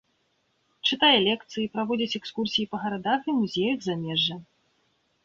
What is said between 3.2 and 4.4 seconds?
і музеях замежжа.